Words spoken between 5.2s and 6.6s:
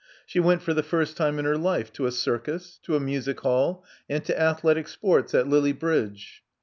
at Lillie Bridge.